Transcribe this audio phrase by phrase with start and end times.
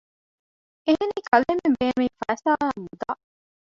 [0.85, 3.21] އެހެނީ ކަލޭމެން ބޭނުމީ ފައިސާ އާއި މުދަލު